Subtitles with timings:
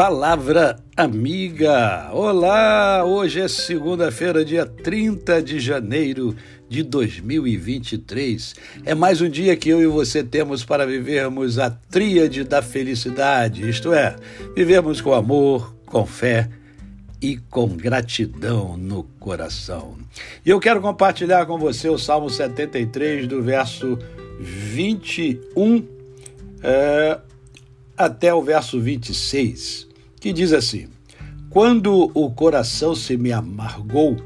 [0.00, 2.08] Palavra Amiga.
[2.14, 6.34] Olá, hoje é segunda-feira, dia 30 de janeiro
[6.70, 8.54] de 2023.
[8.86, 13.68] É mais um dia que eu e você temos para vivermos a tríade da felicidade,
[13.68, 14.16] isto é,
[14.56, 16.48] vivermos com amor, com fé
[17.20, 19.98] e com gratidão no coração.
[20.46, 23.98] E eu quero compartilhar com você o Salmo 73, do verso
[24.40, 25.86] 21
[26.62, 27.18] é,
[27.98, 29.89] até o verso 26,
[30.20, 30.86] que diz assim:
[31.48, 34.16] Quando o coração se me amargou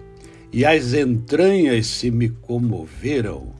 [0.52, 3.54] e as entranhas se me comoveram,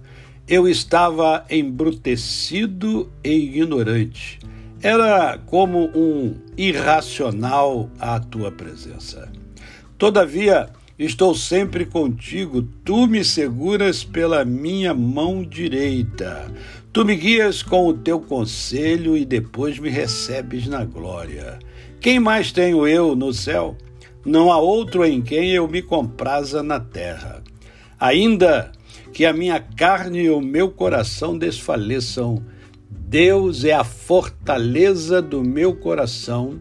[0.46, 4.38] eu estava embrutecido e ignorante.
[4.82, 9.32] Era como um irracional à tua presença.
[9.96, 16.52] Todavia, estou sempre contigo, tu me seguras pela minha mão direita.
[16.92, 21.58] Tu me guias com o teu conselho e depois me recebes na glória.
[22.04, 23.78] Quem mais tenho eu no céu?
[24.26, 27.42] Não há outro em quem eu me compraza na terra.
[27.98, 28.72] Ainda
[29.10, 32.44] que a minha carne e o meu coração desfaleçam,
[32.90, 36.60] Deus é a fortaleza do meu coração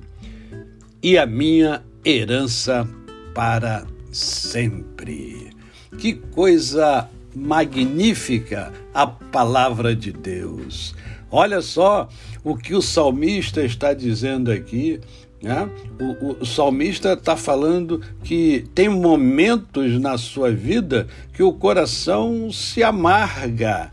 [1.04, 2.88] e a minha herança
[3.36, 5.50] para sempre.
[5.98, 10.96] Que coisa magnífica a palavra de Deus.
[11.30, 12.08] Olha só
[12.44, 15.02] o que o salmista está dizendo aqui.
[15.44, 15.70] Né?
[16.00, 22.82] O, o salmista está falando que tem momentos na sua vida que o coração se
[22.82, 23.92] amarga.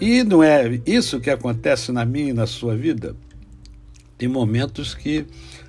[0.00, 3.14] E não é isso que acontece na minha e na sua vida?
[4.18, 5.24] Tem momentos que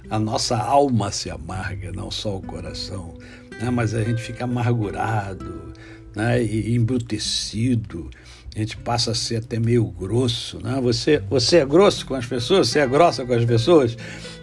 [0.09, 3.14] a nossa alma se amarga, não só o coração,
[3.61, 3.70] né?
[3.70, 5.72] mas a gente fica amargurado,
[6.16, 8.09] né, e embrutecido,
[8.56, 10.59] a gente passa a ser até meio grosso.
[10.62, 10.80] Né?
[10.82, 12.70] Você, você é grosso com as pessoas?
[12.70, 13.98] Você é grossa com as pessoas?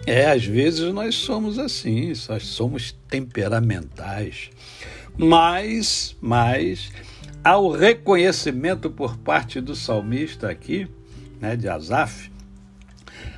[0.05, 4.49] É, às vezes nós somos assim, nós somos temperamentais.
[5.17, 6.91] Mas, mas,
[7.43, 10.87] ao reconhecimento por parte do salmista aqui,
[11.39, 12.29] né, de Asaf,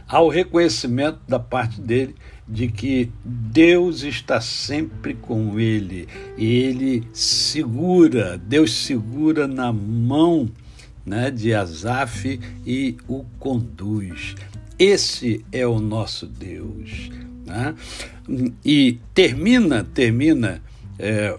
[0.07, 2.15] ao reconhecimento da parte dele
[2.47, 10.49] de que Deus está sempre com ele e ele segura, Deus segura na mão
[11.05, 14.35] né, de Asaf e o conduz.
[14.77, 17.09] Esse é o nosso Deus.
[17.45, 17.75] Né?
[18.63, 20.61] E termina, termina
[20.97, 21.35] é,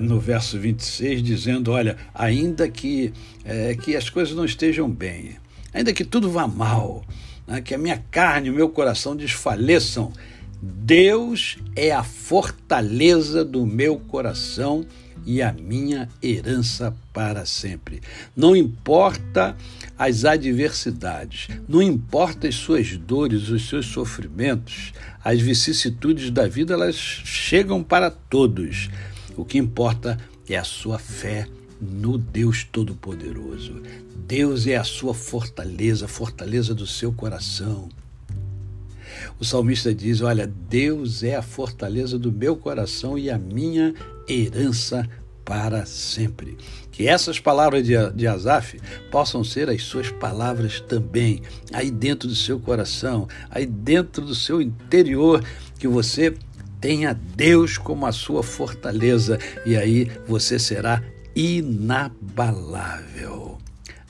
[0.00, 3.12] no verso 26 dizendo: Olha, ainda que,
[3.44, 5.36] é, que as coisas não estejam bem,
[5.72, 7.04] ainda que tudo vá mal,
[7.46, 10.12] né, que a minha carne e o meu coração desfaleçam,
[10.60, 14.84] Deus é a fortaleza do meu coração
[15.28, 18.00] e a minha herança para sempre.
[18.34, 19.54] Não importa
[19.98, 26.94] as adversidades, não importa as suas dores, os seus sofrimentos, as vicissitudes da vida, elas
[26.94, 28.88] chegam para todos.
[29.36, 30.16] O que importa
[30.48, 31.46] é a sua fé
[31.78, 33.82] no Deus Todo-Poderoso.
[34.26, 37.90] Deus é a sua fortaleza, a fortaleza do seu coração.
[39.38, 43.94] O salmista diz: Olha, Deus é a fortaleza do meu coração e a minha
[44.28, 45.08] herança
[45.44, 46.58] para sempre.
[46.92, 48.78] Que essas palavras de, de Asaf
[49.10, 54.60] possam ser as suas palavras também, aí dentro do seu coração, aí dentro do seu
[54.60, 55.42] interior,
[55.78, 56.34] que você
[56.80, 61.02] tenha Deus como a sua fortaleza e aí você será
[61.34, 62.58] inabalável.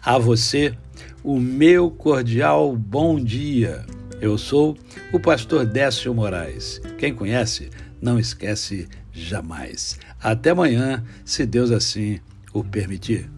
[0.02, 0.74] A você,
[1.22, 3.84] o meu cordial bom dia.
[4.20, 4.76] Eu sou
[5.12, 6.80] o pastor Décio Moraes.
[6.96, 7.70] Quem conhece,
[8.00, 9.98] não esquece jamais.
[10.20, 12.20] Até amanhã, se Deus assim
[12.52, 13.30] o permitir.